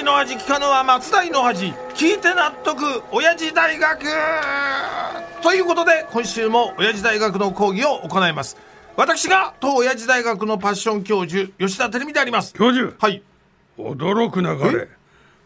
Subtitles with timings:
[0.00, 1.74] 木の味聞かぬは松代の味。
[1.94, 3.02] 聞いて納得。
[3.12, 4.02] 親父大学。
[5.42, 8.56] ということで今週も親父大学の講義を行います。
[8.96, 12.54] 私が当親父大学のパッション教授吉田照美であります。
[12.54, 12.94] 教授。
[12.98, 13.22] はい。
[13.76, 14.88] 驚くなかれ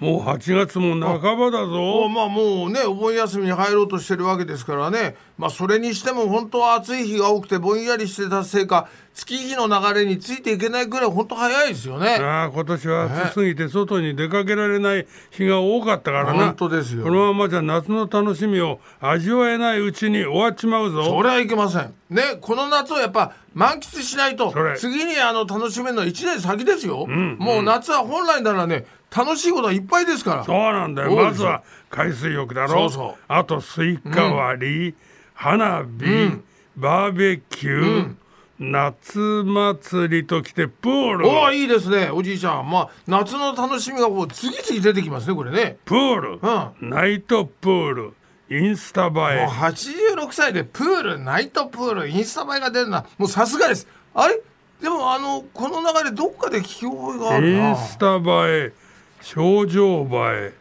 [0.00, 5.14] もう8月も半ばだおぞまあもうねお盆休みに入ろうとしてるわけですからね。
[5.36, 12.16] まあそれにしても本当は暑い日が多くてぼんやりしてたせいか月日の流れについていけないぐらい本当早いですよね。
[12.16, 16.46] ああ今年は暑すぎて外に出かけられない日が多かったからな。
[16.46, 21.04] 本当ですよこのままじゃ夏の楽しみを味わえないうちに終わっちまうぞ。
[21.04, 21.94] それはいけません。
[22.08, 30.44] ねこの夏をやっぱ満喫しないと次にあの楽しめるのは1年先ですよ、もう夏は本来ならね楽しいことはいっぱいですから。
[30.44, 31.14] そうなんだよ。
[31.14, 32.68] まずは海水浴だろ。
[32.68, 33.22] そうそう。
[33.28, 34.94] あとスイカ割り、
[35.34, 36.38] 花火、
[36.76, 38.14] バーベキュー、
[38.58, 41.28] 夏祭りときてプール。
[41.28, 42.10] おおいいですね。
[42.10, 42.70] おじいちゃん。
[42.70, 45.78] まあ夏の楽しみがこう次々出てきますねこれね。
[45.84, 46.40] プール、う
[46.80, 48.14] ナイトプール。
[48.52, 53.86] インスタ映もうえ86歳でプールナイトプールインスタ映えが出るのはもうさすがです。
[54.12, 54.40] あれ？
[54.82, 58.20] でもあのこの流れどっかで聞き覚えがあるイなンスタ映
[58.66, 58.72] え
[59.20, 60.16] 症状映
[60.48, 60.54] え。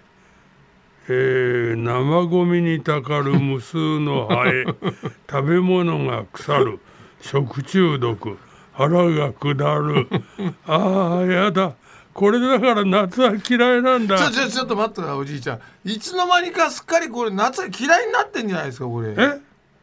[1.11, 4.65] えー生ゴミにたかる無数のハエ。
[5.29, 6.79] 食べ物が腐る。
[7.21, 8.37] 食中毒。
[8.73, 10.07] 腹が下る。
[10.67, 11.73] あーやだ。
[12.13, 14.17] これだから夏は嫌いなんだ。
[14.17, 15.59] ちょちょちょっと待ってなおじいちゃん。
[15.85, 19.09] いつの間にかすっかりこれ夏が嫌いになってんじゃないですかこれ。
[19.09, 19.13] え？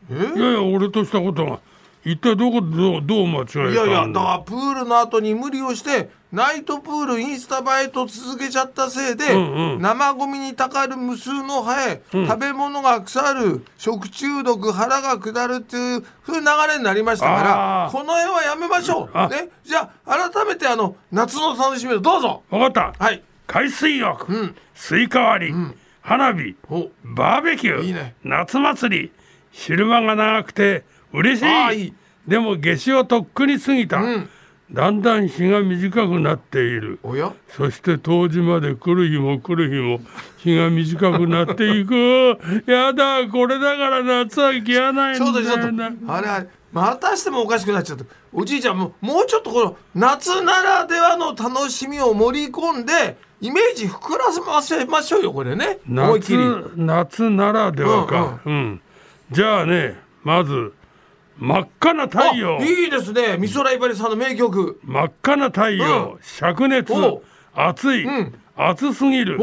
[0.09, 1.59] いやいや俺としたことが
[2.07, 9.81] 一体どこでどうどう間違えたいやいやだからプールの後に無理をしてナイトプールインスタ映えと続けちゃったせいで、んうん。
[9.81, 19.11] 生ゴミにたかる無数のハエ、食べ物が腐る食中毒腹が下るっていう風流れになりましたからこの辺はやめましょう。
[19.13, 19.49] あね。
[19.65, 22.43] じゃあ改めてあの夏の楽しみをどうぞ。
[22.51, 23.05] 分かった。
[23.05, 23.23] はい。
[23.47, 24.57] 海水浴、ん。
[24.75, 25.55] スイカ割り、
[26.03, 26.91] 花火お。
[27.03, 28.15] バーベキューいいね。
[28.23, 29.13] 夏祭り
[29.53, 31.95] 昼間が長くて嬉しい。
[32.27, 34.29] でも夏至をとっくに過ぎた、うん。
[34.73, 36.99] だんだん日が短くなっている。
[37.05, 37.33] おや？
[37.49, 40.01] そして冬至まで来る日も来る日も
[40.39, 42.39] 日が短くなっていく。
[42.67, 48.05] やだこれだから夏は消えないんだあれあれまたしてもおかしくなっちゃった。
[48.33, 55.79] おじいちゃんももうちょっとこの夏ならではの楽しみを盛り込んでイメージ膨らませましょうよこれね。
[55.89, 56.39] 思いっきり。
[56.39, 58.81] 夏夏ならではか、うん。
[59.31, 60.73] じゃあねまず
[61.39, 62.59] 真っ赤な太陽。
[62.59, 63.37] あいいですね。
[63.39, 64.81] 美空ひばりさんの名曲。
[64.85, 66.19] 真っ赤な太陽、うん。
[66.23, 66.93] 灼熱。
[67.55, 68.35] 暑い、ん。
[68.57, 69.39] 暑すぎる。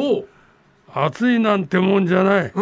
[0.94, 2.62] 暑いなんてもんじゃない、う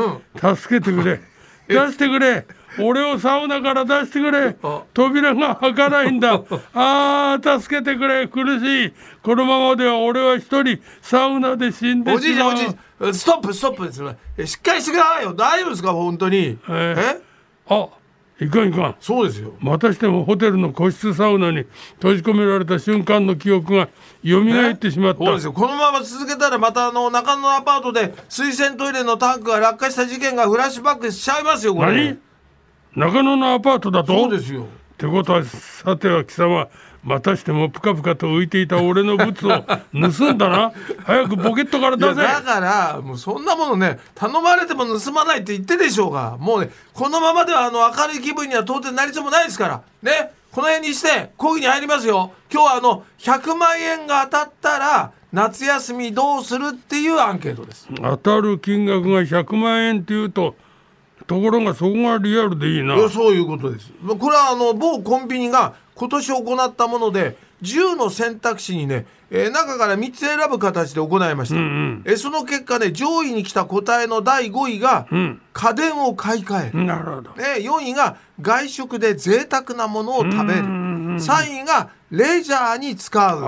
[0.50, 0.56] ん。
[0.56, 1.20] 助けてくれ。
[1.68, 2.46] 出してくれ。
[2.80, 4.56] 俺をサウナから出してくれ。
[4.64, 4.82] あ。
[4.94, 6.42] 扉が開かないんだ。
[6.74, 8.28] あー助けてくれ。
[8.28, 8.94] 苦しい。
[9.24, 13.14] このままでは俺は一人サウナで死んでおじいしまうちゃんおじいちゃん。
[13.14, 15.34] ストップストップですしっかりしてくださいよ。
[15.34, 15.92] 大丈夫ですか？
[15.94, 16.58] 本当に。
[16.70, 17.22] ええ？
[17.70, 17.88] あ
[18.42, 19.54] いかんいかんそうですよ。
[19.60, 21.64] またしてもホテルの個室サウナに
[21.98, 23.88] 閉じ込められた瞬間の記憶が
[24.26, 25.54] 蘇ってしまった、そうですよ。
[25.54, 31.92] このまま続けたらまたあの中野のアパートで水洗トイレのタンクが落下した事件がフラッシュバックしちゃいますよこれ。
[31.94, 32.20] 何？
[32.96, 34.12] 中野のアパートだと？
[34.12, 34.64] そうですよ。
[34.64, 34.66] っ
[34.98, 36.68] てことはさては貴様
[37.04, 40.72] またしてもプカプカと浮いていた俺のブツを盗んだな。
[41.04, 42.16] 早くポケットから出せ。
[42.16, 46.38] だからもうそんなものね頼まれても盗まないって言ってでしょうが。
[46.40, 49.82] もうねこのままではあの明るい気分には到底なりそうもないですから。
[50.04, 52.34] ねこの辺にして講義に入りますよ。
[52.52, 57.88] 今日はあの100万円が当たったら夏休みどうするっていうアンケートです。
[57.96, 60.56] 当たる金額が100万円っていうと
[61.26, 62.98] ところがそこがリアルでいいな。
[63.10, 63.92] そういうことです。
[64.06, 75.08] これはあの某コンビニが今年行ったもので10の選択肢にね、えー中から3つ選ぶ形で行いました、えーその結果ね上位に来た答えの第5位が、
[75.54, 76.84] 家電を買い替える。
[76.86, 77.34] なるほど。
[77.34, 80.64] で4位が外食で贅沢なものを食べる
[81.18, 83.40] 3位がレジャーに使う。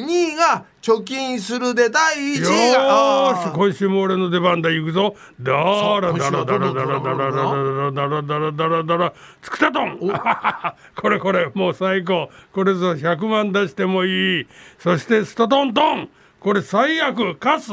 [0.00, 5.14] 2位が貯金するで第1よ位が今週も俺の出番だ行くぞ。
[5.40, 9.12] だらだらだらだらだらだらだらだらだらだら
[9.42, 9.98] つくたとん。
[11.00, 12.30] これこれもう最高。
[12.52, 14.46] これぞ100万出してもいい。
[14.78, 16.08] そしてストトントン。
[16.40, 17.72] これ最悪カス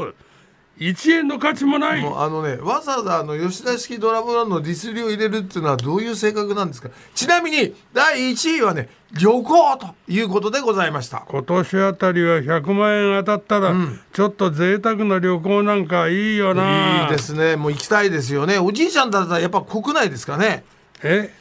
[0.77, 2.01] 1円の価値もない。
[2.01, 6.89] もうあのねわざわざあの吉田式ドラムランのディスりを入れるっていうのはどういう性格なんですか?
[7.13, 11.25] ちなみに第1位はね旅行ということでございました。
[11.29, 13.73] 今年あたりは100万円当たったら、
[14.11, 17.03] ちょっと贅沢な旅行なんかいいよな。
[17.03, 17.55] いいですね。
[17.55, 18.59] もう行きたいですよね。
[18.59, 20.65] おじいちゃんだったらやっぱ国内ですかね。
[21.01, 21.31] え？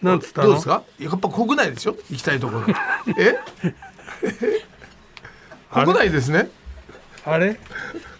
[0.00, 0.46] なんつったの？
[0.48, 0.82] どうですか？
[0.98, 1.94] やっぱ国内ですよ。
[2.08, 2.64] 行きたいところ。
[3.18, 3.38] え？
[5.74, 6.48] 国内ですね。
[7.26, 7.60] あれ？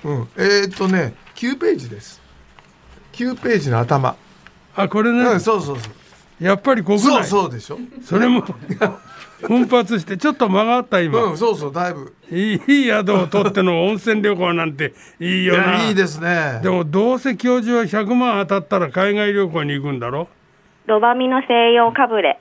[0.04, 2.20] うん、えー、っとね9ページです。
[3.12, 4.14] 9ページの頭、
[4.76, 6.44] あこれね、うん、そうそうそう。
[6.44, 7.78] やっぱり国内そうそうでしょ？
[8.04, 8.44] それも
[9.42, 12.14] 奮発してちょっと間があった今、うんそうそうだいぶ。
[12.30, 15.74] いい宿を取っての温泉旅行なんていいいよな。
[15.74, 16.60] やいいですね。
[16.62, 20.28] でもどうせ教授は100万当たったら海外旅行に行くんだろ？
[20.86, 22.38] ロバミの西洋かぶれ。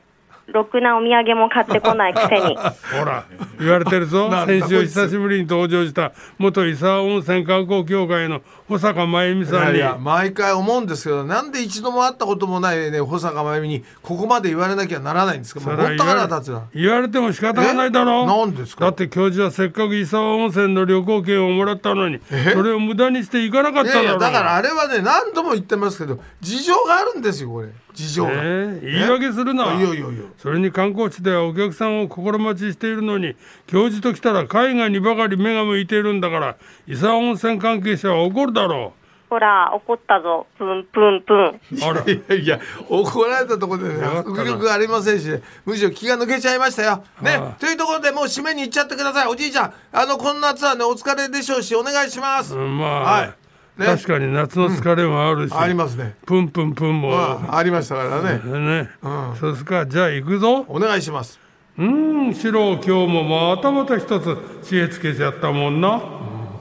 [0.48, 2.56] ろくなお土産も買ってこないくせに。
[2.98, 3.26] ほら。
[3.60, 4.30] 言われてるぞ。
[4.46, 9.66] 先週久しぶりに登場した元伊沢温泉観光協会の保坂真由美いさんに。
[9.66, 15.60] やいや毎回思うんですけどなんで一度も会ったこともないね保坂真由美にここまで言われなきゃならないんですか？
[15.60, 18.24] もうそれは本当腹立つな言われても仕方がないだろ。
[18.24, 18.26] え？
[18.26, 18.86] なんですか？
[18.86, 22.52] だって教授はせっかく伊沢温泉の旅行券をもらったのにえ？
[22.54, 24.06] それを無駄にして行かなかっいただろう。
[24.06, 29.74] やいやだからあれはね何度も言ってますけど事情があるんですよこれ事情が、ええ言い訳するな。
[29.74, 30.08] いやいやいや。
[30.38, 33.36] それに観光地ではお客さんを心待ちしているのに
[33.66, 36.58] 教授と来たら海外にばかり目が向いているんだから
[36.88, 38.94] 伊沢温泉関係者は怒るだろ
[39.30, 40.48] ほら、怒ったぞ。
[40.58, 41.46] プンプンプン。
[41.48, 42.02] うあら。
[42.10, 45.28] いやいや怒られたところでね迫力がありませんし、
[45.66, 47.04] むしろ気が抜けちゃいましたよ。
[47.22, 47.60] ね、はあ。
[47.60, 49.28] というところでもう締めに行っちゃってください。
[49.28, 53.28] おじいちゃんあのこの夏はねお疲れでしょうしお願いします、うんまあ、はい。
[53.28, 53.34] ね
[53.78, 58.40] 確かに夏の疲れもあるし、ありますね、プンプンプンも、うん、ありましたからね、
[58.84, 59.36] ね、うん。
[59.40, 60.66] そうですかじゃあ行くぞ。
[60.68, 61.40] お願いします。
[61.78, 63.24] うん四郎今日も
[63.56, 66.02] またまた一つ知恵つけちゃったもんな。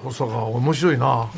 [0.03, 1.29] 細川面白いな